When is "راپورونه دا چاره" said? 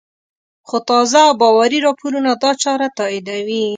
1.85-2.87